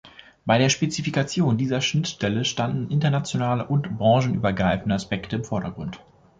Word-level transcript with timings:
Bei 0.47 0.57
der 0.57 0.69
Spezifikation 0.69 1.59
dieser 1.59 1.79
Schnittstelle 1.79 2.43
standen 2.43 2.89
internationale 2.89 3.67
und 3.67 3.99
branchenübergreifende 3.99 4.95
Aspekte 4.95 5.35
im 5.35 5.43
Vordergrund. 5.43 6.03